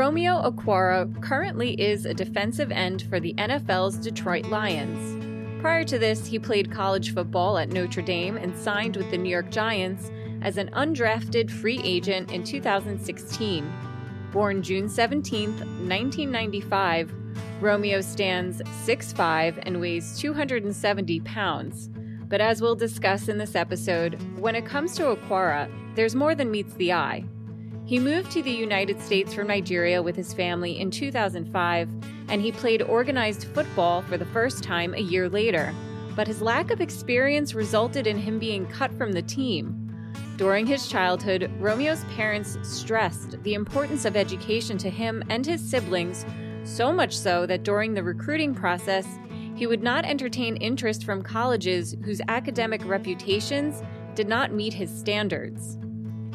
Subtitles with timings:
[0.00, 5.60] Romeo Okwara currently is a defensive end for the NFL's Detroit Lions.
[5.60, 9.28] Prior to this, he played college football at Notre Dame and signed with the New
[9.28, 10.10] York Giants
[10.40, 13.70] as an undrafted free agent in 2016.
[14.32, 17.12] Born June 17, 1995,
[17.60, 21.90] Romeo stands 6'5 and weighs 270 pounds.
[22.26, 26.50] But as we'll discuss in this episode, when it comes to Okwara, there's more than
[26.50, 27.26] meets the eye.
[27.90, 31.88] He moved to the United States from Nigeria with his family in 2005,
[32.28, 35.74] and he played organized football for the first time a year later.
[36.14, 39.74] But his lack of experience resulted in him being cut from the team.
[40.36, 46.24] During his childhood, Romeo's parents stressed the importance of education to him and his siblings,
[46.62, 49.18] so much so that during the recruiting process,
[49.56, 53.82] he would not entertain interest from colleges whose academic reputations
[54.14, 55.76] did not meet his standards.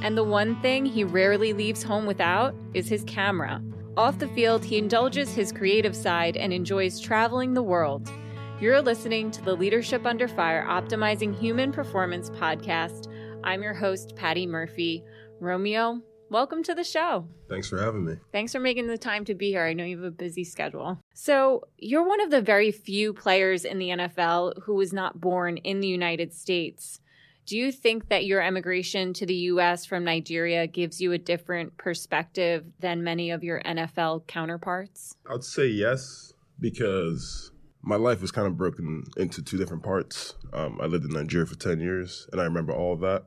[0.01, 3.61] And the one thing he rarely leaves home without is his camera.
[3.97, 8.11] Off the field, he indulges his creative side and enjoys traveling the world.
[8.59, 13.11] You're listening to the Leadership Under Fire Optimizing Human Performance podcast.
[13.43, 15.03] I'm your host, Patty Murphy.
[15.39, 17.27] Romeo, welcome to the show.
[17.49, 18.15] Thanks for having me.
[18.31, 19.65] Thanks for making the time to be here.
[19.65, 20.99] I know you have a busy schedule.
[21.13, 25.57] So, you're one of the very few players in the NFL who was not born
[25.57, 26.99] in the United States.
[27.45, 31.77] Do you think that your emigration to the US from Nigeria gives you a different
[31.77, 35.15] perspective than many of your NFL counterparts?
[35.29, 37.51] I'd say yes, because
[37.83, 40.33] my life was kind of broken into two different parts.
[40.53, 43.25] Um, I lived in Nigeria for 10 years, and I remember all of that.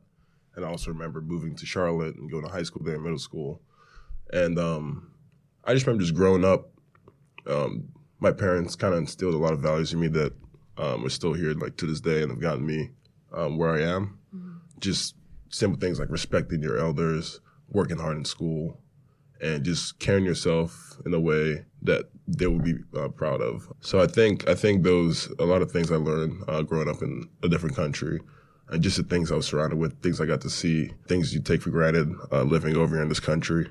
[0.57, 3.21] And I also remember moving to Charlotte and going to high school there and middle
[3.21, 3.63] school.
[4.33, 5.13] And um,
[5.65, 6.73] I just remember just growing up.
[7.47, 10.33] Um, my parents kind of instilled a lot of values in me that
[10.77, 12.91] um, are still here, like to this day, and have gotten me
[13.33, 14.19] um, where I am.
[14.35, 14.57] Mm-hmm.
[14.81, 15.15] Just
[15.51, 17.41] simple things like respecting your elders,
[17.71, 18.81] working hard in school,
[19.41, 23.73] and just carrying yourself in a way that they will be uh, proud of.
[23.81, 27.03] So I think I think those a lot of things I learned uh, growing up
[27.03, 28.21] in a different country,
[28.69, 31.41] and just the things I was surrounded with, things I got to see, things you
[31.41, 33.69] take for granted uh, living over here in this country,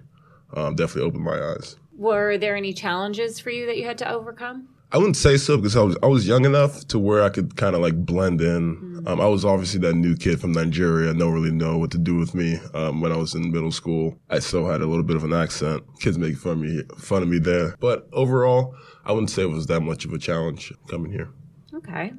[0.54, 1.76] um, definitely opened my eyes.
[1.96, 4.70] Were there any challenges for you that you had to overcome?
[4.90, 7.58] I wouldn't say so because I was I was young enough to where I could
[7.58, 8.78] kind of like blend in.
[8.78, 9.08] Mm-hmm.
[9.08, 11.14] Um, I was obviously that new kid from Nigeria.
[11.14, 12.60] No really know what to do with me.
[12.74, 15.34] Um, when I was in middle school, I still had a little bit of an
[15.34, 15.84] accent.
[16.00, 17.76] Kids make fun of me, fun of me there.
[17.82, 21.30] But overall, I wouldn't say it was that much of a challenge coming here.
[21.74, 22.14] Okay.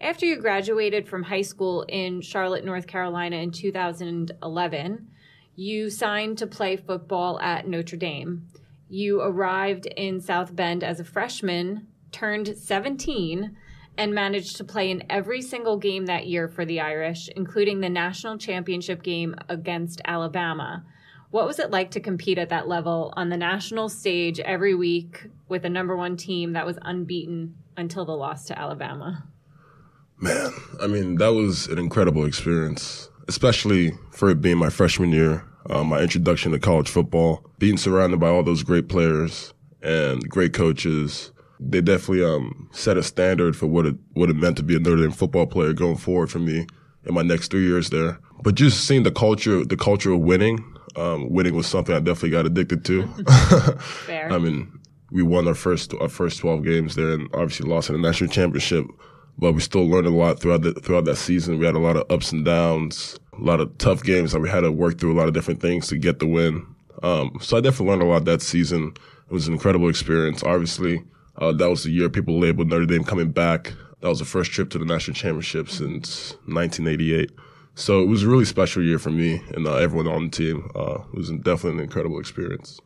[0.00, 5.08] After you graduated from high school in Charlotte, North Carolina in 2011,
[5.56, 8.46] you signed to play football at Notre Dame.
[8.88, 13.54] You arrived in South Bend as a freshman, turned 17,
[13.98, 17.90] and managed to play in every single game that year for the Irish, including the
[17.90, 20.84] national championship game against Alabama.
[21.30, 25.26] What was it like to compete at that level on the national stage every week
[25.48, 29.24] with a number one team that was unbeaten until the loss to Alabama?
[30.16, 30.50] Man,
[30.80, 35.88] I mean, that was an incredible experience, especially for it being my freshman year um,
[35.88, 39.52] my introduction to college football, being surrounded by all those great players
[39.82, 41.32] and great coaches.
[41.60, 44.78] They definitely um, set a standard for what it what it meant to be a
[44.78, 46.66] Notre Dame football player going forward for me
[47.04, 48.20] in my next three years there.
[48.42, 50.64] But just seeing the culture, the culture of winning,
[50.96, 53.08] um, winning was something I definitely got addicted to.
[54.08, 54.78] I mean,
[55.10, 58.30] we won our first our first twelve games there, and obviously lost in the national
[58.30, 58.84] championship.
[59.38, 61.58] But we still learned a lot throughout the, throughout that season.
[61.58, 64.48] We had a lot of ups and downs a lot of tough games that we
[64.48, 66.66] had to work through a lot of different things to get the win.
[67.02, 68.94] Um, so I definitely learned a lot that season.
[69.26, 70.42] It was an incredible experience.
[70.42, 71.04] Obviously,
[71.36, 73.74] uh, that was the year people labeled Notre Dame coming back.
[74.00, 77.30] That was the first trip to the national championship since 1988.
[77.74, 80.68] So it was a really special year for me and uh, everyone on the team.
[80.74, 82.80] Uh, it was definitely an incredible experience.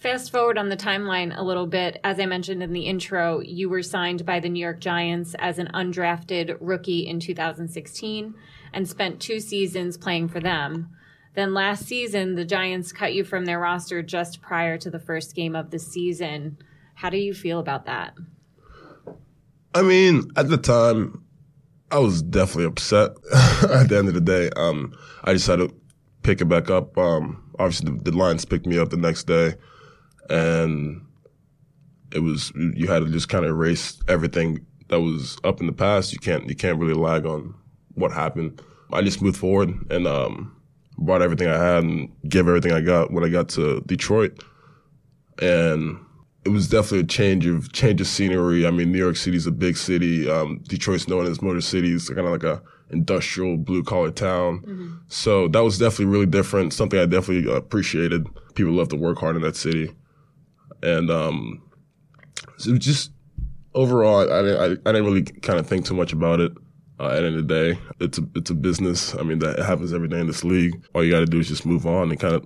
[0.00, 2.00] Fast forward on the timeline a little bit.
[2.02, 5.58] As I mentioned in the intro, you were signed by the New York Giants as
[5.58, 8.34] an undrafted rookie in 2016
[8.72, 10.88] and spent two seasons playing for them.
[11.34, 15.34] Then last season, the Giants cut you from their roster just prior to the first
[15.34, 16.56] game of the season.
[16.94, 18.14] How do you feel about that?
[19.74, 21.24] I mean, at the time,
[21.90, 23.10] I was definitely upset.
[23.68, 25.74] at the end of the day, um, I decided to
[26.22, 26.96] pick it back up.
[26.96, 29.54] Um, obviously, the, the Lions picked me up the next day,
[30.28, 31.06] and
[32.12, 35.72] it was you had to just kind of erase everything that was up in the
[35.72, 36.12] past.
[36.12, 37.54] You can't you can't really lag on
[37.94, 38.60] what happened.
[38.92, 40.56] I just moved forward and um,
[40.98, 44.42] brought everything I had and gave everything I got when I got to Detroit.
[45.40, 45.98] And
[46.44, 48.66] it was definitely a change of change of scenery.
[48.66, 50.28] I mean, New York City is a big city.
[50.28, 51.92] Um, Detroit's known as Motor City.
[51.92, 54.60] It's kind of like a industrial blue collar town.
[54.60, 54.90] Mm-hmm.
[55.08, 56.72] So that was definitely really different.
[56.72, 58.26] Something I definitely appreciated.
[58.54, 59.92] People love to work hard in that city,
[60.82, 61.62] and um,
[62.58, 63.12] so just
[63.74, 66.52] overall, I, I, I didn't really kind of think too much about it.
[66.98, 69.14] Uh, at the end of the day, it's a it's a business.
[69.14, 70.84] I mean, that happens every day in this league.
[70.94, 72.44] All you got to do is just move on and kind of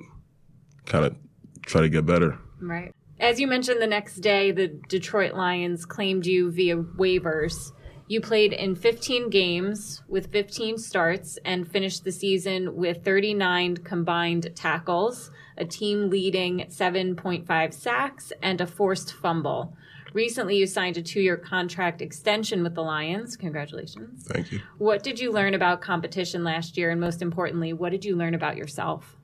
[0.87, 1.17] kind of
[1.63, 2.39] try to get better.
[2.61, 2.95] Right.
[3.19, 7.73] As you mentioned, the next day, the Detroit Lions claimed you via waivers.
[8.07, 14.55] You played in 15 games with 15 starts and finished the season with 39 combined
[14.55, 19.77] tackles, a team leading 7.5 sacks, and a forced fumble.
[20.13, 23.37] Recently, you signed a two year contract extension with the Lions.
[23.37, 24.25] Congratulations.
[24.27, 24.61] Thank you.
[24.79, 26.91] What did you learn about competition last year?
[26.91, 29.17] And most importantly, what did you learn about yourself?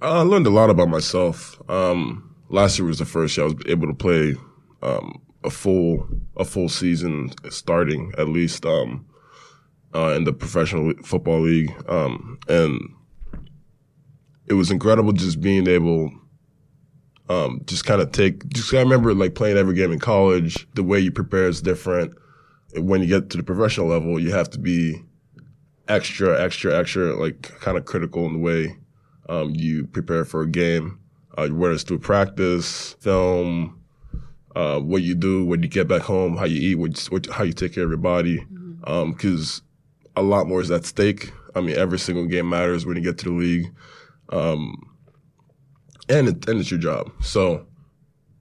[0.00, 1.60] I learned a lot about myself.
[1.70, 4.34] Um, last year was the first year I was able to play
[4.82, 9.06] um, a full a full season starting at least um,
[9.94, 12.94] uh, in the professional football league, um, and
[14.52, 16.12] it was incredible just being able.
[17.30, 20.66] Um, just kind of take, just I remember like playing every game in college.
[20.74, 22.12] The way you prepare is different.
[22.76, 25.02] When you get to the professional level, you have to be
[25.88, 28.76] extra, extra, extra, like kind of critical in the way
[29.30, 30.98] um, you prepare for a game,
[31.38, 33.80] uh, whether it's through practice, film,
[34.54, 37.44] uh, what you do when you get back home, how you eat, what, what, how
[37.44, 38.44] you take care of your body,
[38.80, 40.20] because mm-hmm.
[40.20, 41.32] um, a lot more is at stake.
[41.54, 43.72] I mean, every single game matters when you get to the league,
[44.32, 44.74] um,
[46.08, 47.10] and it, and it's your job.
[47.22, 47.66] So,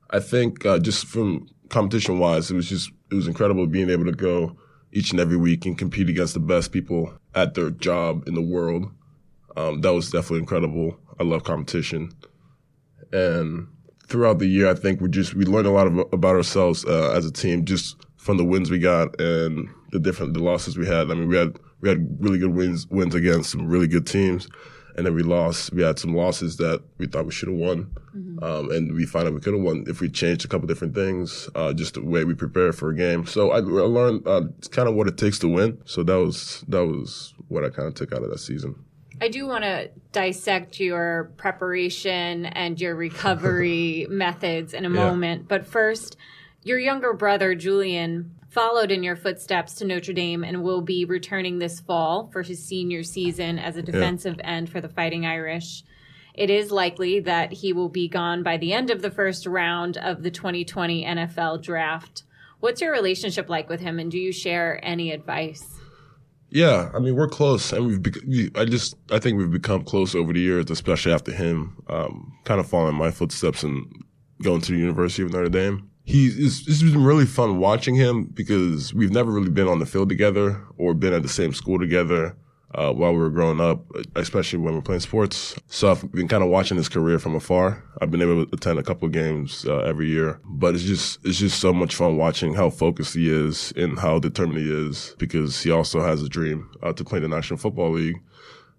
[0.09, 4.05] I think uh, just from competition wise, it was just it was incredible being able
[4.05, 4.55] to go
[4.93, 8.41] each and every week and compete against the best people at their job in the
[8.41, 8.91] world.
[9.55, 10.97] Um, that was definitely incredible.
[11.19, 12.11] I love competition,
[13.11, 13.67] and
[14.07, 17.11] throughout the year, I think we just we learned a lot of, about ourselves uh,
[17.11, 20.85] as a team, just from the wins we got and the different the losses we
[20.85, 21.11] had.
[21.11, 24.47] I mean, we had we had really good wins wins against some really good teams,
[24.95, 25.73] and then we lost.
[25.73, 28.43] We had some losses that we thought we should have won, mm-hmm.
[28.43, 30.95] um, and we found out we could have won if we changed a couple different
[30.95, 33.25] things, uh, just the way we prepare for a game.
[33.25, 35.81] So I, I learned uh, kind of what it takes to win.
[35.85, 38.75] So that was that was what I kind of took out of that season.
[39.21, 44.95] I do want to dissect your preparation and your recovery methods in a yeah.
[44.95, 45.47] moment.
[45.47, 46.17] But first,
[46.63, 51.57] your younger brother, Julian, followed in your footsteps to Notre Dame and will be returning
[51.57, 54.47] this fall for his senior season as a defensive yeah.
[54.47, 55.83] end for the Fighting Irish.
[56.33, 59.97] It is likely that he will be gone by the end of the first round
[59.97, 62.23] of the 2020 NFL draft.
[62.59, 65.65] What's your relationship like with him, and do you share any advice?
[66.49, 68.03] Yeah, I mean we're close, and we've.
[68.03, 71.77] Be- we, I just I think we've become close over the years, especially after him,
[71.87, 74.05] um, kind of following my footsteps and
[74.43, 75.90] going to the University of Notre Dame.
[76.03, 80.09] He's it's been really fun watching him because we've never really been on the field
[80.09, 82.35] together or been at the same school together
[82.75, 85.55] uh, while we were growing up, especially when we are playing sports.
[85.67, 87.83] So I've been kind of watching his career from afar.
[88.01, 91.19] I've been able to attend a couple of games uh, every year, but it's just
[91.25, 95.15] it's just so much fun watching how focused he is and how determined he is
[95.17, 98.21] because he also has a dream uh, to play in the National Football League,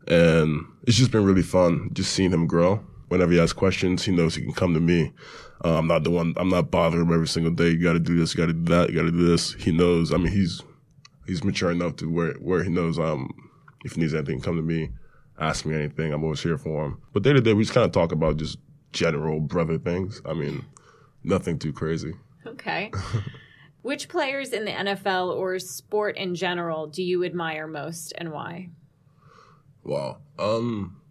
[0.09, 2.85] and it's just been really fun just seeing him grow.
[3.13, 5.13] Whenever he has questions, he knows he can come to me.
[5.63, 6.33] Uh, I'm not the one.
[6.39, 7.69] I'm not bothering him every single day.
[7.69, 8.35] You got to do this.
[8.35, 8.89] You got to do that.
[8.89, 9.53] You got to do this.
[9.53, 10.15] He knows.
[10.15, 10.63] I mean, he's
[11.27, 13.29] he's mature enough to where where he knows um
[13.85, 14.93] if he needs anything, come to me,
[15.39, 16.11] ask me anything.
[16.11, 17.03] I'm always here for him.
[17.13, 18.57] But day to day, we just kind of talk about just
[18.93, 20.23] general brother things.
[20.25, 20.65] I mean,
[21.23, 22.15] nothing too crazy.
[22.47, 22.93] Okay.
[23.83, 28.71] Which players in the NFL or sport in general do you admire most and why?
[29.85, 30.19] Wow.
[30.39, 31.02] Um,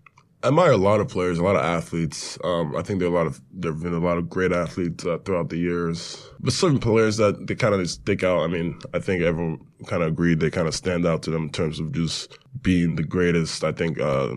[0.43, 2.37] I admire a lot of players, a lot of athletes.
[2.43, 4.51] Um, I think there are a lot of there have been a lot of great
[4.51, 8.41] athletes uh, throughout the years, but certain players that they kind of stick out.
[8.41, 11.43] I mean, I think everyone kind of agreed they kind of stand out to them
[11.43, 13.63] in terms of just being the greatest.
[13.63, 14.33] I think uh,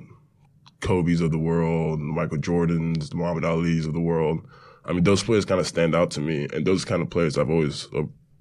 [0.83, 4.47] Kobe's of the world, Michael Jordan's, the Muhammad Ali's of the world.
[4.85, 7.39] I mean, those players kind of stand out to me, and those kind of players
[7.39, 7.89] I've always.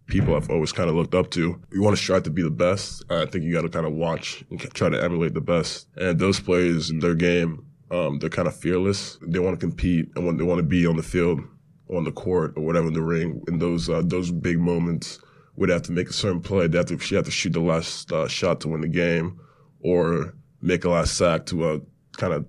[0.08, 1.62] People I've always kind of looked up to.
[1.72, 3.04] You want to strive to be the best.
[3.10, 5.88] I think you got to kind of watch and try to emulate the best.
[5.96, 9.18] And those players in their game, um, they're kind of fearless.
[9.22, 11.42] They want to compete and when they want to be on the field,
[11.90, 13.42] on the court, or whatever in the ring.
[13.48, 15.20] In those uh, those big moments,
[15.58, 16.68] they have to make a certain play.
[16.68, 19.40] They have to, she have to shoot the last uh, shot to win the game,
[19.80, 21.80] or make a last sack to uh,
[22.18, 22.46] kind of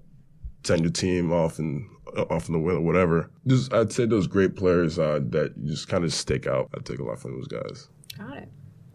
[0.65, 3.31] send your team off and off in the win or whatever.
[3.47, 6.71] Just, I'd say those great players uh, that just kind of stick out.
[6.75, 7.89] I take a lot from those guys.
[8.19, 8.49] Got it.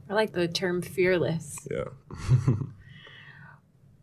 [0.10, 1.56] I like the term fearless.
[1.70, 1.84] Yeah.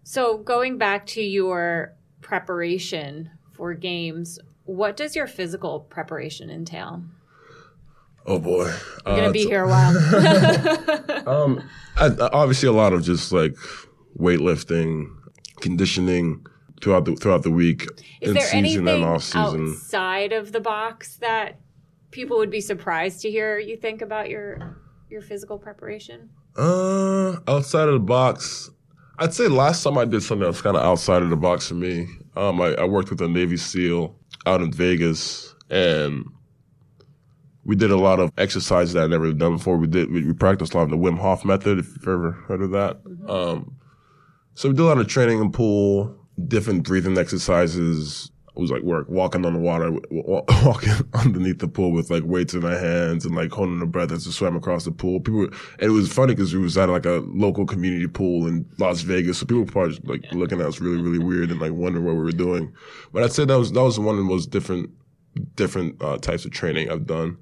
[0.03, 7.03] so going back to your preparation for games, what does your physical preparation entail?
[8.27, 8.65] Oh boy,
[9.05, 9.95] We're gonna Uh, be here a while.
[11.27, 13.55] Um, I, I- obviously a lot of just like
[14.19, 15.09] weightlifting,
[15.61, 16.45] conditioning
[16.83, 17.87] throughout the throughout the week,
[18.21, 19.69] Is in there season anything and off season.
[19.71, 21.59] outside of the box that
[22.11, 24.79] people would be surprised to hear you think about your
[25.11, 26.31] your physical preparation?
[26.57, 28.71] Uh, outside of the box,
[29.19, 31.69] I'd say last time I did something that was kind of outside of the box
[31.69, 32.09] for me.
[32.35, 34.15] Um, I, I worked with a Navy SEAL
[34.47, 36.25] out in Vegas, and
[37.65, 39.77] we did a lot of exercises that I'd never done before.
[39.77, 42.33] We did we, we practiced a lot of the Wim Hof method, if you've ever
[42.33, 43.01] heard of that.
[43.29, 43.77] Um,
[44.55, 48.31] so we did a lot of training in pool, different breathing exercises.
[48.57, 52.55] It was like work, walking on the water, walking underneath the pool with like weights
[52.55, 55.21] in our hands and like holding the breath as we swam across the pool.
[55.21, 55.47] People, were,
[55.79, 59.03] and it was funny because we was at like a local community pool in Las
[59.03, 62.07] Vegas, so people were probably like looking at us really, really weird and like wondering
[62.07, 62.73] what we were doing.
[63.13, 64.89] But I'd say that was that was one of the most different,
[65.55, 67.37] different uh, types of training I've done,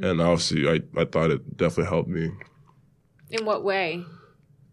[0.00, 2.30] and obviously I I thought it definitely helped me
[3.32, 4.02] In what way?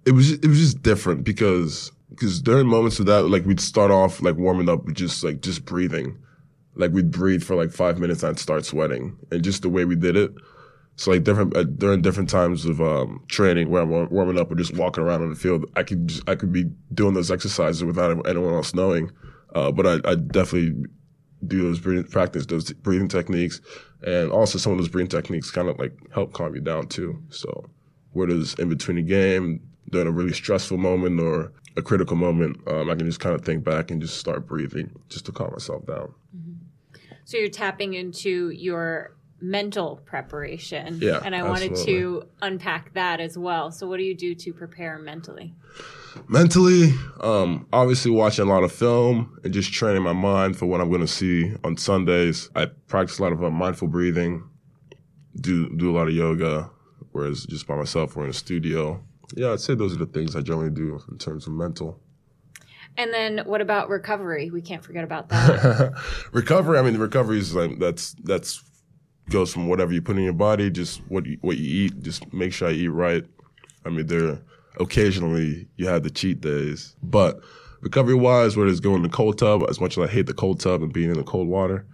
[0.05, 3.89] it was it was just different because because during moments of that like we'd start
[3.89, 6.17] off like warming up with just like just breathing.
[6.75, 9.17] Like we'd breathe for like five minutes and I'd start sweating.
[9.31, 10.31] And just the way we did it
[10.95, 14.51] so like different uh, during different times of um, training where I'm war- warming up
[14.51, 17.31] or just walking around on the field I could just, I could be doing those
[17.31, 19.11] exercises without anyone else knowing.
[19.55, 20.85] Uh, but I, I definitely
[21.47, 23.61] do those breathing practice those breathing techniques.
[24.03, 27.21] And also some of those breathing techniques kind of like help calm you down too.
[27.29, 27.69] So
[28.11, 32.57] whether it's in between a game, during a really stressful moment or a critical moment,
[32.67, 35.51] um, I can just kind of think back and just start breathing just to calm
[35.51, 36.13] myself down.
[37.25, 40.99] So you're tapping into your mental preparation.
[41.01, 43.71] Yeah, And I wanted to unpack that as well.
[43.71, 45.53] So what do you do to prepare mentally?
[46.27, 50.81] Mentally, um, obviously watching a lot of film and just training my mind for what
[50.81, 52.49] I'm going to see on Sundays.
[52.55, 54.43] I practice a lot of uh, mindful breathing,
[55.39, 56.69] do do a lot of yoga,
[57.13, 59.01] whereas just by myself or in a studio.
[59.35, 61.99] Yeah, I'd say those are the things I generally do in terms of mental.
[62.97, 64.49] And then what about recovery?
[64.49, 65.93] We can't forget about that.
[66.33, 66.77] recovery.
[66.77, 68.63] I mean, recovery is like that's that's
[69.29, 72.01] goes from whatever you put in your body, just what you, what you eat.
[72.01, 73.25] Just make sure I eat right.
[73.85, 74.39] I mean, there
[74.79, 77.39] occasionally you have the cheat days, but
[77.81, 80.33] recovery wise, whether it's going in the cold tub, as much as I hate the
[80.33, 81.85] cold tub and being in the cold water,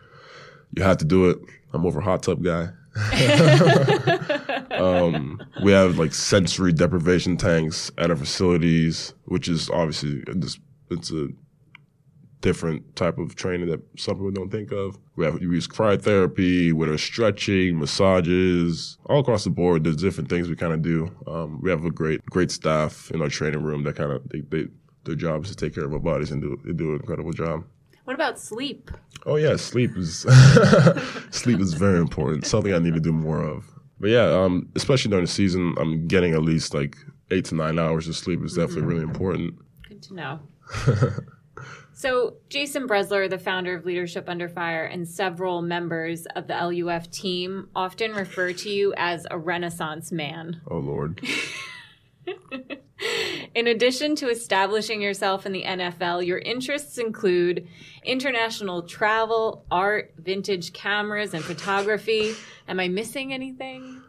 [0.75, 1.38] you have to do it.
[1.74, 2.70] I'm over hot tub guy.
[4.72, 11.12] um, we have like sensory deprivation tanks at our facilities, which is obviously it's, it's
[11.12, 11.27] a
[12.42, 14.98] different type of training that some people don't think of.
[15.16, 19.84] We have we use cryotherapy, with our stretching, massages, all across the board.
[19.84, 21.12] There's different things we kind of do.
[21.27, 24.42] Um, we have a great great staff in our training room that kind of they,
[24.42, 24.68] they
[25.06, 27.63] their job is to take care of our bodies and do do an incredible job.
[28.07, 28.89] What about sleep?
[29.25, 30.19] Oh yeah, sleep is
[31.31, 32.45] sleep is very important.
[32.45, 33.65] Something I need to do more of.
[33.99, 36.95] But yeah, um, especially during the season, I'm getting at least like
[37.31, 39.55] eight to nine hours of sleep is definitely really important.
[39.89, 40.39] Good to know.
[41.93, 47.11] so, Jason Brezler, the founder of Leadership Under Fire, and several members of the LUF
[47.11, 50.61] team often refer to you as a Renaissance man.
[50.71, 51.27] Oh Lord.
[53.54, 57.68] In addition to establishing yourself in the NFL, your interests include
[58.04, 62.34] international travel, art, vintage cameras, and photography.
[62.68, 64.01] Am I missing anything?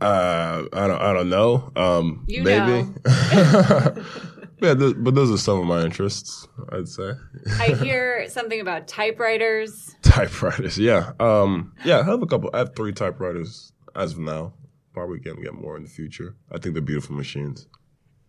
[0.00, 1.72] Uh, I don't, I don't know.
[1.76, 2.88] Um, You maybe.
[3.06, 6.46] yeah, th- but those are some of my interests.
[6.72, 7.12] I'd say
[7.58, 9.94] I hear something about typewriters.
[10.02, 10.78] typewriters.
[10.78, 11.12] Yeah.
[11.20, 12.00] Um, yeah.
[12.00, 12.50] I have a couple.
[12.52, 14.52] I have three typewriters as of now.
[14.92, 16.36] Probably can get more in the future.
[16.50, 17.66] I think they're beautiful machines.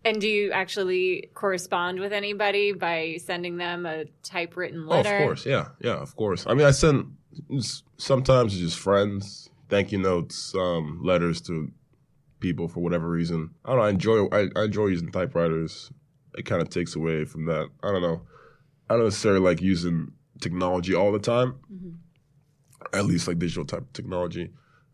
[0.04, 5.16] And do you actually correspond with anybody by sending them a typewritten Oh, letter?
[5.16, 5.44] of course.
[5.46, 5.68] Yeah.
[5.80, 5.94] Yeah.
[5.96, 6.46] Of course.
[6.46, 7.16] I mean, I send
[7.96, 11.70] sometimes just friends, thank you notes, um, letters to
[12.40, 13.50] people for whatever reason.
[13.64, 13.84] I don't know.
[13.84, 14.26] I enjoy.
[14.32, 15.90] I, I enjoy using typewriters.
[16.36, 17.68] It kind of takes away from that.
[17.82, 18.22] I don't know.
[18.88, 21.56] I don't necessarily like using technology all the time.
[22.92, 24.50] At least like digital type technology,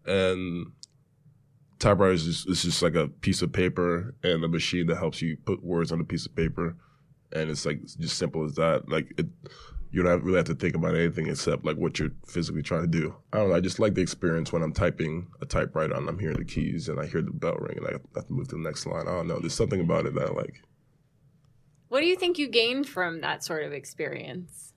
[0.07, 0.73] and
[1.85, 5.37] typewriters is it's just like a piece of paper and a machine that helps you
[5.45, 6.77] put words on a piece of paper,
[7.33, 8.89] and it's like just simple as that.
[8.89, 9.27] Like it,
[9.91, 12.89] you don't really have to think about anything except like what you're physically trying to
[12.89, 13.15] do.
[13.33, 13.55] I don't know.
[13.55, 16.89] I just like the experience when I'm typing a typewriter and I'm hearing the keys
[16.89, 19.07] and I hear the bell ring and I have to move to the next line.
[19.07, 19.39] I don't know.
[19.39, 20.63] There's something about it that I like.
[21.89, 24.73] What do you think you gained from that sort of experience?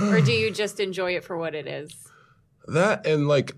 [0.00, 1.92] or do you just enjoy it for what it is?
[2.70, 3.52] That and like,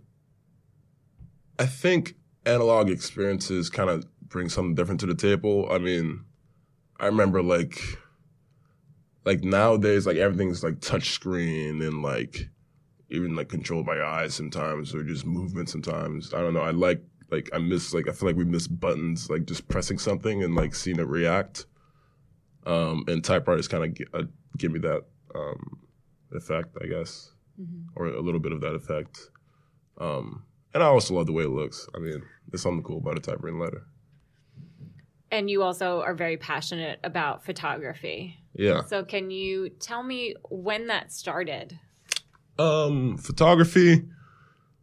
[1.58, 2.14] I think
[2.47, 5.68] analog experiences kind of bring something different to the table.
[5.70, 6.25] I mean,
[6.99, 7.80] I remember like,
[9.25, 12.49] like nowadays, like everything's like touch screen and like,
[13.11, 16.32] even like controlled my eyes sometimes or just movement sometimes.
[16.32, 16.61] I don't know.
[16.61, 19.99] I like like I miss like I feel like we miss buttons like just pressing
[19.99, 21.66] something and like seeing it react.
[22.66, 24.25] Um, and typewriters kind of g- uh,
[24.59, 25.04] give me that
[25.35, 25.80] um,
[26.32, 27.88] effect, I guess, mm-hmm.
[27.97, 29.18] or a little bit of that effect.
[29.99, 31.88] Um, and I also love the way it looks.
[31.94, 33.86] I mean, there's something cool about a typewritten letter.
[35.32, 38.36] And you also are very passionate about photography.
[38.54, 38.82] Yeah.
[38.82, 41.78] So can you tell me when that started?
[42.58, 44.04] Um, photography.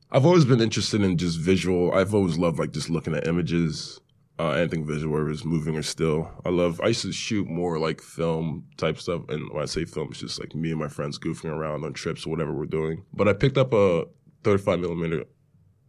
[0.10, 1.94] I've always been interested in just visual.
[1.94, 4.00] I've always loved like just looking at images,
[4.40, 6.32] uh, anything visual, whether it's moving or still.
[6.46, 6.80] I love.
[6.82, 10.22] I used to shoot more like film type stuff, and when I say film, it's
[10.22, 13.04] just like me and my friends goofing around on trips or whatever we're doing.
[13.14, 14.06] But I picked up a
[14.46, 15.26] 35 millimeter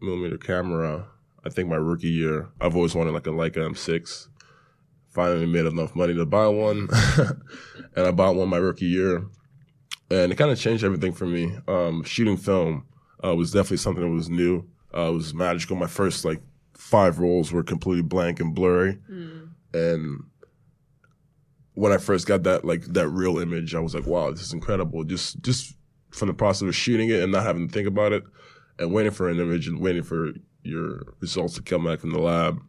[0.01, 1.07] millimeter camera.
[1.45, 2.49] I think my rookie year.
[2.61, 4.29] I've always wanted like a Leica M6
[5.11, 6.89] finally made enough money to buy one,
[7.97, 9.25] and I bought one my rookie year,
[10.11, 11.57] and it kind of changed everything for me.
[11.67, 12.87] Um, shooting film
[13.25, 14.65] uh, was definitely something that was new.
[14.95, 15.77] Uh, it was magical.
[15.77, 16.41] My first like
[16.75, 19.49] five rolls were completely blank and blurry, mm.
[19.75, 20.23] and
[21.75, 24.53] when I first got that like that real image, I was like, wow, this is
[24.53, 25.05] incredible.
[25.05, 25.75] Just just
[26.11, 28.23] from the process of shooting it and not having to think about it,
[28.79, 30.33] and waiting for an image and waiting for
[30.63, 32.61] your results to come back from the lab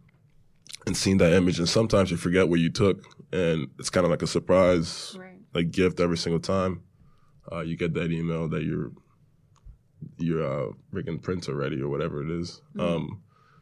[0.85, 1.59] and seeing that image.
[1.59, 5.39] And sometimes you forget what you took, and it's kind of like a surprise, right.
[5.53, 6.83] like gift every single time.
[7.51, 8.91] Uh, you get that email that your
[10.17, 12.61] your uh, freaking print's ready or whatever it is.
[12.75, 12.81] Mm-hmm.
[12.81, 13.21] Um,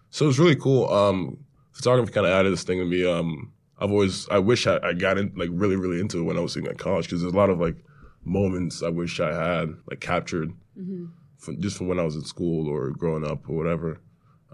[0.09, 0.89] so it's really cool.
[0.89, 1.37] Um,
[1.73, 3.05] photography kind of added this thing to me.
[3.05, 6.37] Um, I've always I wish I, I got in like really really into it when
[6.37, 7.75] I was in college because there's a lot of like
[8.23, 11.05] moments I wish I had like captured mm-hmm.
[11.37, 14.01] From, just from when I was in school or growing up or whatever.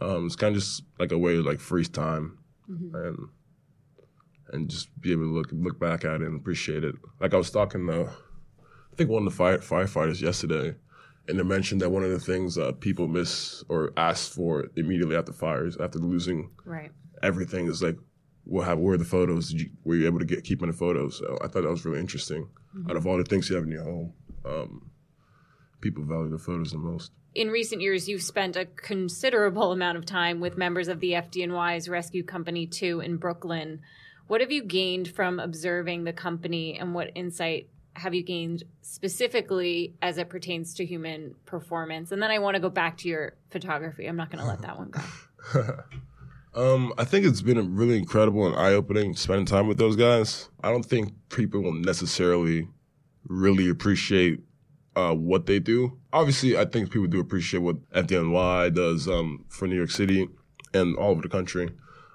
[0.02, 2.38] Um, it's kind of just like a way to like freeze time
[2.70, 2.96] mm-hmm.
[2.96, 3.18] and
[4.52, 6.96] and just be able to look look back at it and appreciate it.
[7.20, 10.76] Like I was talking to, I think one of the fire, firefighters yesterday,
[11.28, 15.16] and they mentioned that one of the things uh, people miss or ask for immediately
[15.16, 16.92] after fires, after losing right.
[17.22, 17.98] everything, is like,
[18.46, 19.52] "Well, have where are the photos?
[19.52, 22.00] You, were you able to get keep the photos?" So I thought that was really
[22.00, 22.48] interesting.
[22.76, 22.90] Mm-hmm.
[22.90, 24.14] Out of all the things you have in your home,
[24.46, 24.92] um,
[25.84, 30.06] people value the photos the most in recent years, you've spent a considerable amount of
[30.06, 33.82] time with members of the FDNY's Rescue Company 2 in Brooklyn.
[34.28, 39.96] What have you gained from observing the company, and what insight have you gained specifically
[40.02, 42.12] as it pertains to human performance?
[42.12, 44.06] And then I want to go back to your photography.
[44.06, 45.78] I'm not going to let that one go.
[46.56, 50.50] um, I think it's been really incredible and eye opening spending time with those guys.
[50.64, 52.68] I don't think people will necessarily
[53.28, 54.42] really appreciate
[54.96, 55.98] uh, what they do.
[56.12, 60.30] Obviously, I think people do appreciate what FDNY does um, for New York City
[60.74, 61.70] and all over the country.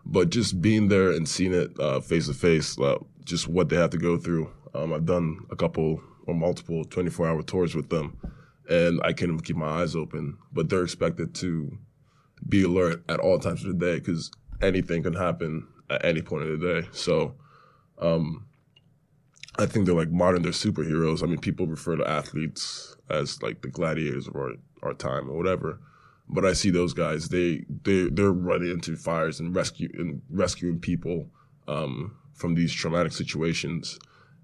[0.05, 2.77] But just being there and seeing it face to face,
[3.25, 4.51] just what they have to go through.
[4.75, 8.17] Um, I've done a couple or multiple 24 hour tours with them,
[8.69, 10.39] and I can't even keep my eyes open.
[10.53, 11.77] But they're expected to
[12.49, 14.31] be alert at all times of the day because
[14.63, 16.89] anything can happen at any point of the day.
[16.93, 17.35] So,
[17.99, 18.47] um,
[19.59, 21.23] I think they're like modern day superheroes.
[21.23, 25.37] I mean, people refer to athletes as like the gladiators of our, our time or
[25.37, 25.81] whatever.
[26.29, 30.79] But I see those guys, they they they're running into fires and rescue and rescuing
[30.79, 31.31] people
[31.67, 33.99] um, from these traumatic situations,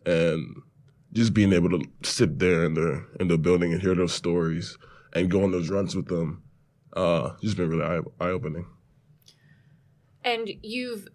[0.07, 0.57] and
[1.13, 4.79] just being able to sit there in the in the building and hear those stories
[5.13, 6.43] and go on those runs with them,
[6.97, 8.67] uh, just been really eye opening.
[10.25, 11.07] And you've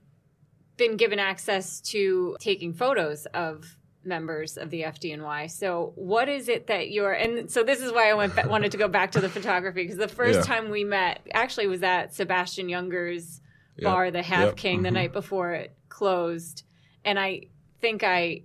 [0.77, 5.51] been given access to taking photos of members of the FDNY.
[5.51, 7.13] So, what is it that you're?
[7.13, 9.97] And so, this is why I went wanted to go back to the photography because
[9.97, 10.45] the first yeah.
[10.45, 13.41] time we met actually was at Sebastian Junger's
[13.81, 14.55] bar, the Half yep.
[14.57, 14.83] King, mm-hmm.
[14.83, 16.63] the night before it closed,
[17.03, 17.43] and I
[17.81, 18.43] think I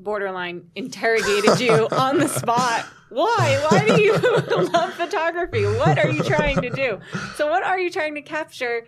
[0.00, 2.86] borderline interrogated you on the spot.
[3.10, 3.66] Why?
[3.70, 4.16] Why do you
[4.72, 5.64] love photography?
[5.64, 7.00] What are you trying to do?
[7.36, 8.86] So, what are you trying to capture?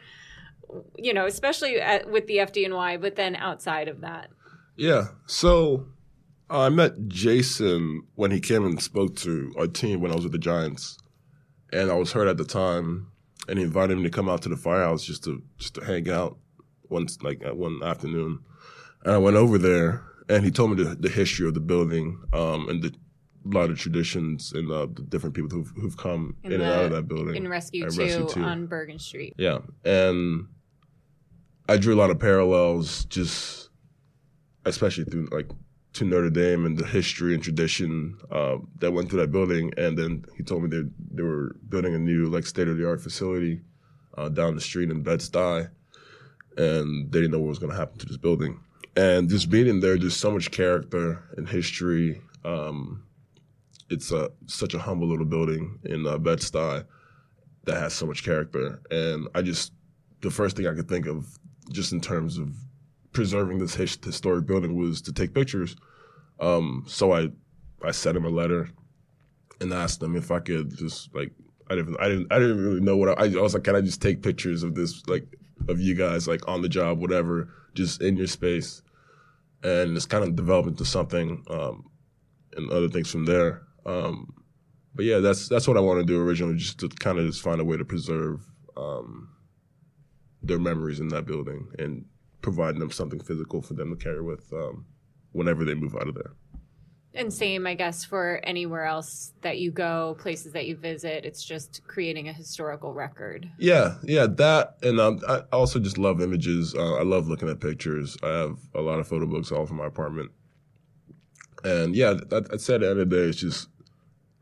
[0.96, 4.30] You know, especially at, with the FDNY, but then outside of that.
[4.76, 5.08] Yeah.
[5.26, 5.86] So
[6.50, 10.24] uh, I met Jason when he came and spoke to our team when I was
[10.24, 10.98] with the Giants,
[11.72, 13.08] and I was hurt at the time,
[13.48, 16.08] and he invited me to come out to the firehouse just to just to hang
[16.10, 16.38] out
[16.88, 18.40] once like one afternoon,
[19.04, 22.22] and I went over there, and he told me the, the history of the building
[22.32, 22.94] um, and the
[23.44, 26.64] a lot of traditions and uh, the different people who've, who've come in, in the,
[26.64, 27.36] and out of that building.
[27.36, 29.34] In Rescue 2 Rescue 2 on Bergen Street.
[29.38, 29.58] Yeah.
[29.84, 30.48] And
[31.68, 33.65] I drew a lot of parallels just
[34.66, 35.48] especially through like
[35.94, 39.72] to Notre Dame and the history and tradition uh, that went through that building.
[39.78, 42.86] And then he told me they they were building a new like state of the
[42.86, 43.62] art facility
[44.18, 45.70] uh, down the street in Bed Stuy,
[46.56, 48.60] and they didn't know what was going to happen to this building.
[48.96, 52.20] And just being in there, just so much character and history.
[52.44, 53.02] Um,
[53.88, 56.84] it's a such a humble little building in uh, Bed Stuy
[57.64, 59.72] that has so much character, and I just
[60.22, 61.26] the first thing I could think of,
[61.70, 62.52] just in terms of
[63.16, 65.74] preserving this his, historic building, was to take pictures.
[66.38, 67.30] Um, so I
[67.82, 68.70] I sent him a letter
[69.60, 71.32] and asked him if I could just like
[71.70, 73.64] I didn't I didn't I didn't really know what I, I was like.
[73.64, 75.26] Can I just take pictures of this like
[75.68, 78.82] of you guys like on the job, whatever, just in your space,
[79.62, 81.90] and it's kind of developed into something um,
[82.54, 83.62] and other things from there.
[83.84, 84.32] Um,
[84.94, 87.42] but yeah, that's that's what I want to do originally, just to kind of just
[87.42, 88.40] find a way to preserve
[88.76, 89.30] um,
[90.42, 92.04] their memories in that building and
[92.46, 94.86] providing them something physical for them to carry with um,
[95.32, 96.30] whenever they move out of there.
[97.12, 101.24] And same, I guess, for anywhere else that you go, places that you visit.
[101.24, 103.50] It's just creating a historical record.
[103.58, 106.72] Yeah, yeah, that, and um, I also just love images.
[106.72, 108.16] Uh, I love looking at pictures.
[108.22, 110.30] I have a lot of photo books all over my apartment,
[111.64, 113.70] and yeah, I'd say at the end of the day, it's just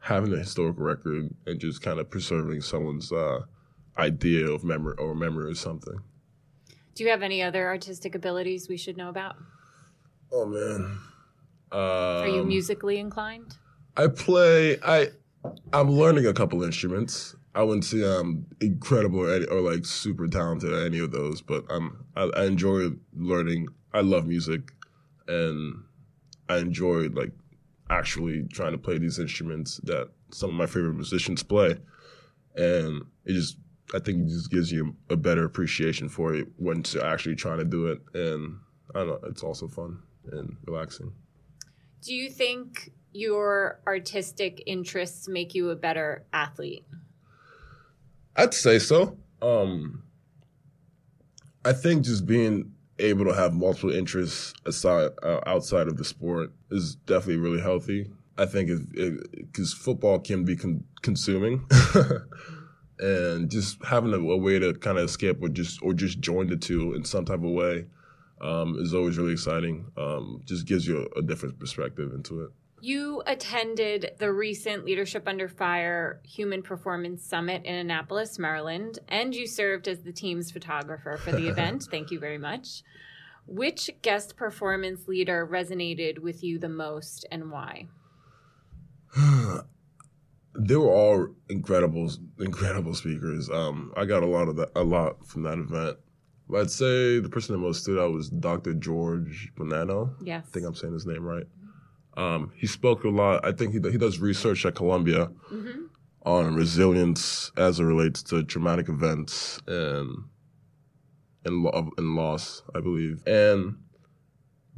[0.00, 3.38] having a historical record and just kind of preserving someone's uh,
[3.96, 5.98] idea of memory or memory or something.
[6.94, 9.36] Do you have any other artistic abilities we should know about?
[10.32, 10.98] Oh man.
[11.72, 13.56] Um, Are you um, musically inclined?
[13.96, 14.78] I play.
[14.80, 15.08] I
[15.72, 17.34] I'm learning a couple instruments.
[17.54, 21.64] I wouldn't say I'm incredible or, or like super talented at any of those, but
[21.68, 23.68] I'm I, I enjoy learning.
[23.92, 24.72] I love music,
[25.28, 25.82] and
[26.48, 27.32] I enjoy like
[27.90, 31.76] actually trying to play these instruments that some of my favorite musicians play,
[32.56, 33.56] and it just
[33.92, 37.58] I think it just gives you a better appreciation for it once you're actually trying
[37.58, 38.58] to do it, and
[38.94, 40.00] I don't know, it's also fun
[40.32, 41.12] and relaxing.
[42.02, 46.84] Do you think your artistic interests make you a better athlete?
[48.36, 49.16] I'd say so.
[49.40, 50.02] Um,
[51.64, 56.52] I think just being able to have multiple interests aside uh, outside of the sport
[56.70, 58.10] is definitely really healthy.
[58.36, 61.66] I think because football can be con- consuming,
[63.04, 66.48] and just having a, a way to kind of escape or just or just join
[66.48, 67.86] the two in some type of way
[68.40, 69.86] um, is always really exciting.
[69.96, 72.50] Um, just gives you a, a, different perspective into it.
[72.80, 79.46] You attended the recent Leadership Under Fire Human Performance Summit in Annapolis, Maryland, and you
[79.46, 81.86] served as the team's photographer for the event.
[81.90, 82.82] Thank you very much.
[83.46, 87.88] Which guest performance leader resonated with you the most and why?
[90.56, 93.50] they were all incredible, incredible speakers.
[93.50, 95.98] Um, I got a lot of that, a lot from that event.
[96.54, 98.74] I'd say the person that most stood out was Dr.
[98.74, 100.14] George Bonanno.
[100.22, 100.44] Yes.
[100.46, 101.46] I think I'm saying his name right.
[102.16, 103.44] Um, he spoke a lot.
[103.44, 105.86] I think he, he does research at Columbia mm-hmm.
[106.22, 110.24] on resilience as it relates to traumatic events and
[111.46, 113.22] and, lo- and loss, I believe.
[113.26, 113.76] And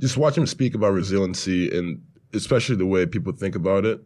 [0.01, 4.01] just watch him speak about resiliency and especially the way people think about it.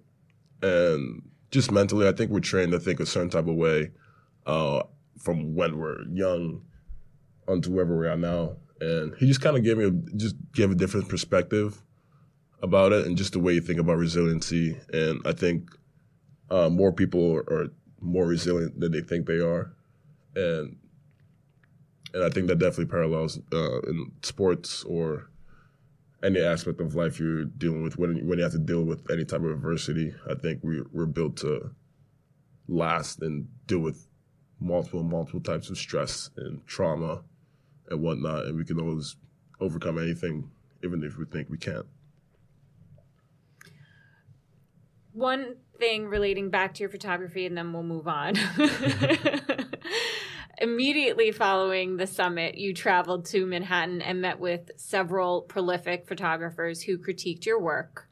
[0.62, 3.90] And just mentally, I think we're trained to think a certain type of way
[4.46, 4.82] uh,
[5.18, 6.62] from when we're young
[7.48, 8.56] onto wherever we are now.
[8.80, 11.82] And he just kind of gave me a, just gave a different perspective
[12.62, 14.78] about it and just the way you think about resiliency.
[14.92, 15.70] And I think
[16.50, 17.66] uh, more people are, are,
[18.02, 19.74] more resilient than they think they are,
[20.34, 20.78] and
[22.14, 25.29] and I think that definitely parallels uh, in sports or
[26.22, 29.24] any aspect of life you're dealing with when when you have to deal with any
[29.24, 30.14] type of adversity.
[30.28, 31.70] I think we we're built to
[32.68, 34.06] last and deal with
[34.60, 37.22] multiple multiple types of stress and trauma
[37.88, 39.16] and whatnot, and we can always
[39.60, 40.50] overcome anything,
[40.84, 41.86] even if we think we can't.
[45.12, 48.34] One thing relating back to your photography, and then we'll move on.
[50.62, 56.98] Immediately following the summit, you traveled to Manhattan and met with several prolific photographers who
[56.98, 58.10] critiqued your work.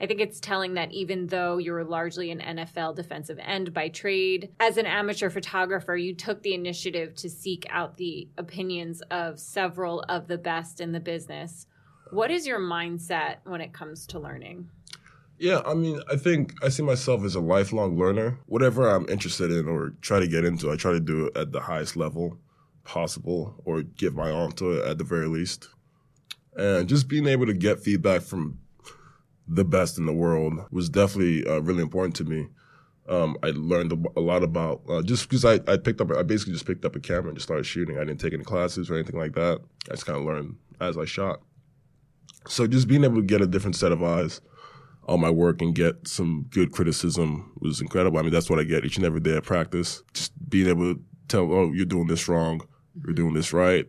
[0.00, 3.90] I think it's telling that even though you were largely an NFL defensive end by
[3.90, 9.38] trade, as an amateur photographer, you took the initiative to seek out the opinions of
[9.38, 11.66] several of the best in the business.
[12.12, 14.70] What is your mindset when it comes to learning?
[15.40, 18.38] Yeah, I mean, I think I see myself as a lifelong learner.
[18.44, 21.50] Whatever I'm interested in or try to get into, I try to do it at
[21.50, 22.36] the highest level
[22.84, 25.70] possible or give my all to it at the very least.
[26.58, 28.58] And just being able to get feedback from
[29.48, 32.48] the best in the world was definitely uh, really important to me.
[33.08, 36.52] Um, I learned a, lot about uh, just because I, I picked up I basically
[36.52, 37.96] just picked up a camera and just started shooting.
[37.96, 39.58] I didn't take any classes or anything like that.
[39.88, 41.40] I just kind of learned as I shot.
[42.46, 44.42] So just being able to get a different set of eyes
[45.08, 48.18] on my work and get some good criticism was incredible.
[48.18, 50.02] I mean, that's what I get each and every day at practice.
[50.14, 52.60] Just being able to tell, oh, you're doing this wrong,
[53.04, 53.86] you're doing this right,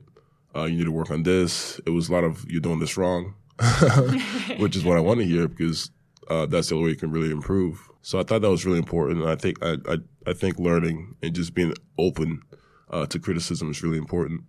[0.55, 1.79] uh, you need to work on this.
[1.85, 3.35] It was a lot of you're doing this wrong.
[4.57, 5.91] which is what I want to hear because
[6.29, 7.79] uh, that's the only way you can really improve.
[8.01, 9.21] So I thought that was really important.
[9.21, 12.41] And I think I, I, I think learning and just being open
[12.89, 14.41] uh, to criticism is really important.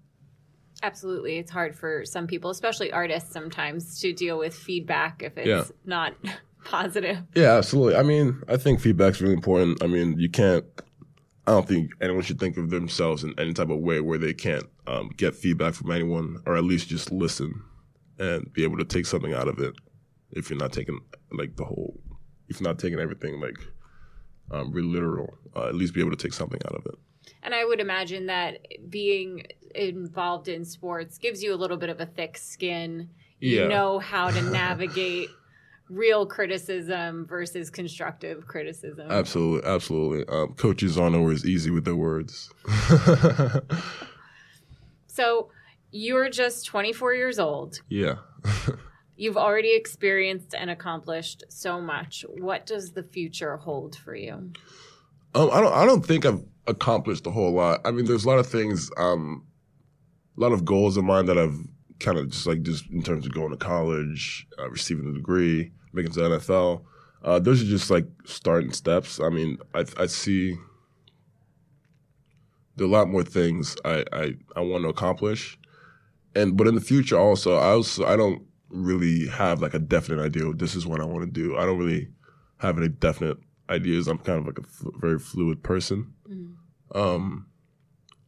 [0.82, 1.36] Absolutely.
[1.38, 5.64] It's hard for some people, especially artists sometimes, to deal with feedback if it's Yeah.
[5.84, 6.14] not
[6.64, 7.18] positive.
[7.34, 7.96] Yeah, absolutely.
[7.96, 9.82] I mean, I think feedback's really important.
[9.82, 10.64] I mean, you can't.
[11.46, 14.32] I don't think anyone should think of themselves in any type of way where they
[14.32, 17.52] can't um, get feedback from anyone, or at least just listen
[18.18, 19.74] and be able to take something out of it.
[20.30, 21.00] If you're not taking
[21.32, 21.98] like the whole,
[22.48, 23.56] if you're not taking everything like
[24.52, 26.94] um, really literal, uh, at least be able to take something out of it.
[27.42, 29.44] And I would imagine that being
[29.74, 33.10] involved in sports gives you a little bit of a thick skin.
[33.40, 33.68] You Yeah.
[33.68, 35.28] know how to navigate
[35.92, 39.10] real criticism versus constructive criticism.
[39.10, 40.34] Absolutely, absolutely.
[40.34, 42.50] Um, coaches aren't always easy with their words.
[45.12, 45.50] So
[45.90, 47.80] you're just 24 years old.
[47.88, 48.14] yeah.
[49.14, 52.24] You've already experienced and accomplished so much.
[52.38, 54.52] What does the future hold for you?
[55.34, 55.72] Um, I don't.
[55.72, 57.82] I don't think I've accomplished a whole lot.
[57.84, 58.90] I mean, there's a lot of things.
[58.96, 59.44] Um,
[60.36, 61.56] a lot of goals of mine that I've
[62.00, 65.70] kind of just like just in terms of going to college, uh, receiving a degree,
[65.92, 66.82] making it to the NFL.
[67.22, 69.20] Uh, those are just like starting steps.
[69.20, 70.56] I mean, I I see
[72.76, 75.58] there are a lot more things I I, I want to accomplish,
[76.34, 80.22] and but in the future also, I also I don't really have like a definite
[80.22, 80.46] idea.
[80.46, 81.56] Of this is what I want to do.
[81.56, 82.08] I don't really
[82.58, 84.08] have any definite ideas.
[84.08, 86.14] I'm kind of like a f- very fluid person.
[86.94, 87.46] Um,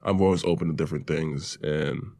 [0.03, 2.13] I'm always open to different things, and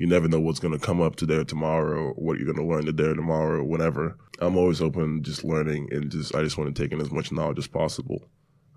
[0.00, 2.66] you never know what's going to come up today or tomorrow, or what you're going
[2.66, 4.16] to learn today or tomorrow, or whatever.
[4.38, 7.30] I'm always open, just learning, and just I just want to take in as much
[7.30, 8.22] knowledge as possible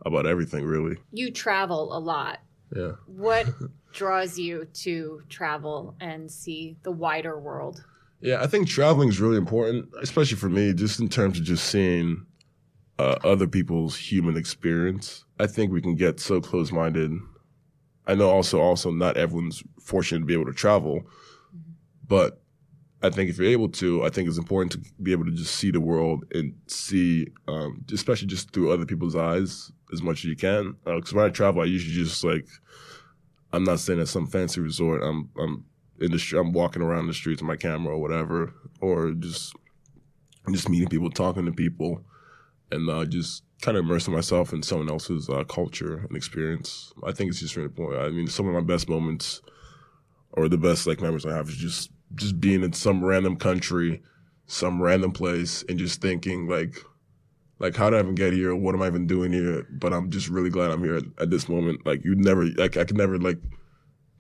[0.05, 0.97] about everything, really.
[1.13, 2.39] You travel a lot.
[2.75, 2.91] Yeah.
[3.05, 3.47] What
[3.93, 7.85] draws you to travel and see the wider world?
[8.19, 11.69] Yeah, I think traveling is really important, especially for me, just in terms of just
[11.69, 12.25] seeing
[12.99, 15.23] uh, other people's human experience.
[15.39, 17.13] I think we can get so close-minded.
[18.05, 21.03] I know also also not everyone's fortunate to be able to travel,
[22.07, 22.41] but
[23.01, 25.55] I think if you're able to, I think it's important to be able to just
[25.55, 30.25] see the world and see, um, especially just through other people's eyes as much as
[30.25, 30.75] you can.
[30.85, 32.47] Because when I travel, I usually just like,
[33.51, 35.03] I'm not staying at some fancy resort.
[35.03, 35.65] I'm I'm
[35.99, 39.53] in the str- I'm walking around the streets with my camera or whatever, or just
[40.51, 42.03] just meeting people, talking to people,
[42.71, 46.91] and uh, just kind of immersing myself in someone else's uh, culture and experience.
[47.05, 48.03] I think it's just really important.
[48.03, 49.41] I mean, some of my best moments
[50.33, 54.03] or the best like memories I have is just just being in some random country,
[54.45, 56.77] some random place, and just thinking like.
[57.59, 58.53] Like how did I even get here?
[58.53, 59.65] What am I even doing here?
[59.71, 61.85] But I'm just really glad I'm here at, at this moment.
[61.85, 63.37] Like you never, like I could never like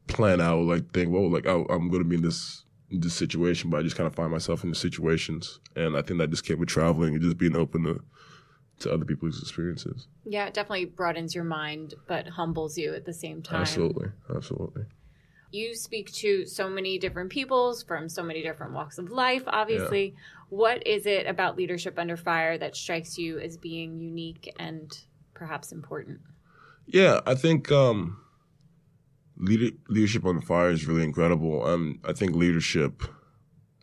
[0.07, 3.69] plan out like think, well, like I, I'm going to be in this this situation,
[3.69, 6.45] but I just kind of find myself in the situations, and I think that just
[6.45, 7.99] came with traveling and just being open to
[8.79, 10.07] to other people's experiences.
[10.25, 13.61] Yeah, it definitely broadens your mind, but humbles you at the same time.
[13.61, 14.83] Absolutely, absolutely.
[15.51, 20.15] You speak to so many different peoples from so many different walks of life, obviously.
[20.49, 24.91] What is it about Leadership Under Fire that strikes you as being unique and
[25.35, 26.21] perhaps important?
[26.87, 28.17] Yeah, I think um,
[29.37, 31.65] leader, leadership on fire is really incredible.
[31.65, 33.03] Um, I think leadership,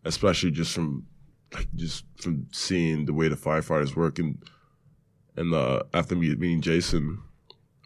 [0.05, 1.07] especially just from
[1.55, 4.43] like just from seeing the way the firefighters work and
[5.41, 7.23] and uh, after me meeting Jason,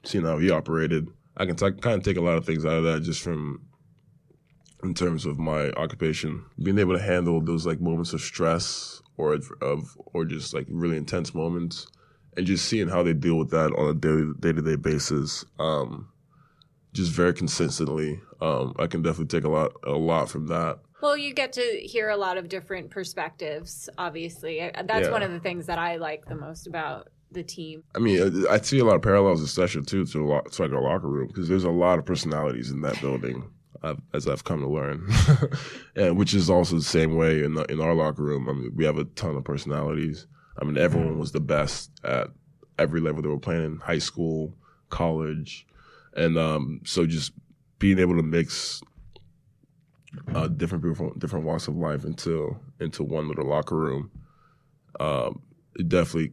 [0.03, 2.79] seeing how he operated, I can t- kind of take a lot of things out
[2.79, 3.65] of that just from
[4.83, 9.39] in terms of my occupation, being able to handle those like moments of stress or
[9.63, 11.87] of or just like really intense moments
[12.37, 15.45] and just seeing how they deal with that on a daily day to day basis,
[15.61, 16.09] um,
[16.93, 18.21] just very consistently.
[18.41, 20.81] Um, I can definitely take a lot a lot from that.
[21.01, 24.59] Well, you get to hear a lot of different perspectives, obviously.
[24.87, 25.13] That's Yeah.
[25.13, 27.85] one of the things that I like the most about the team.
[27.95, 30.63] I mean, I I see a lot of parallels, especially too, to, a lot, to
[30.63, 33.51] like our locker room because there's a lot of personalities in that building,
[33.83, 35.09] I've, as I've come to learn,
[35.97, 38.49] and which is also the same way in the, in our locker room.
[38.49, 40.27] I mean, we have a ton of personalities.
[40.61, 42.29] I mean, everyone was the best at
[42.79, 44.55] every level they were playing in high school,
[44.89, 45.67] college,
[46.17, 47.33] and um, so just
[47.79, 48.81] being able to mix
[50.35, 54.11] uh, different people from different walks of life into into one little locker room,
[55.01, 55.43] um,
[55.77, 56.33] it definitely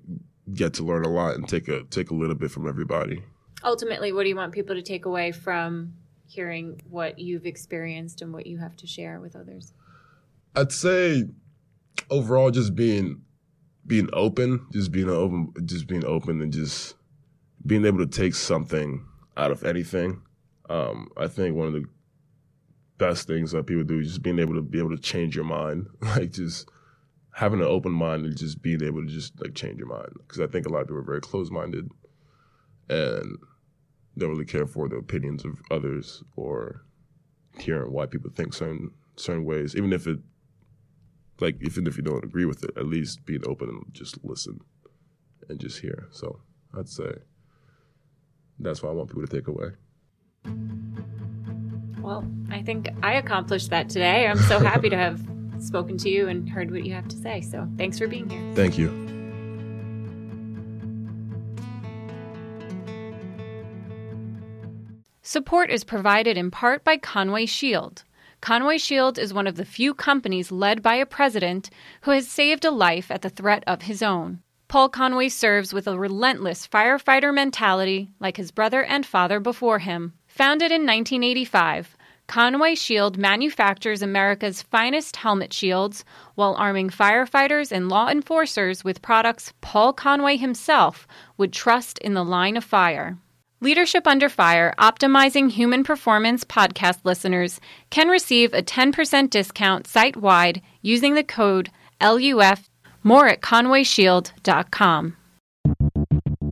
[0.54, 3.24] get to learn a lot and take a take a little bit from everybody.
[3.64, 5.94] Ultimately, what do you want people to take away from
[6.26, 9.74] hearing what you've experienced and what you have to share with others?
[10.56, 11.26] I'd say
[12.10, 13.22] overall just being
[13.86, 16.96] being open, just being open just being open and just
[17.66, 19.06] being able to take something
[19.38, 20.22] out of anything.
[20.70, 21.86] Um, I think one of the
[22.98, 25.46] best things that people do is just being able to be able to change your
[25.46, 25.88] mind.
[26.02, 26.70] like just
[27.34, 30.12] having an open mind and just being able to just like change your mind.
[30.18, 31.90] Because I think a lot of people are very closed minded
[32.90, 33.38] and
[34.18, 36.84] don't really care for the opinions of others or
[37.58, 40.20] hearing why people think certain certain ways, even if it
[41.40, 44.60] like even if you don't agree with it, at least being open and just listen
[45.50, 46.08] and just hear.
[46.12, 46.40] So
[46.78, 47.12] I'd say
[48.60, 49.70] that's what I want people to take away.
[52.02, 54.28] Well, I think I accomplished that today.
[54.28, 55.22] I'm so happy to have
[55.62, 57.42] spoken to you and heard what you have to say.
[57.42, 58.42] So thanks for being here.
[58.56, 58.90] Thank you.
[65.22, 68.04] Support is provided in part by Conway Shield.
[68.42, 71.70] Conway Shield is one of the few companies led by a president
[72.02, 74.42] who has saved a life at the threat of his own.
[74.68, 80.14] Paul Conway serves with a relentless firefighter mentality like his brother and father before him.
[80.28, 81.96] Founded in 1985,
[82.32, 89.52] Conway Shield manufactures America's finest helmet shields while arming firefighters and law enforcers with products
[89.60, 93.18] Paul Conway himself would trust in the line of fire.
[93.60, 100.62] Leadership Under Fire Optimizing Human Performance podcast listeners can receive a 10% discount site wide
[100.82, 102.70] using the code LUF.
[103.04, 105.18] More at conwayshield.com.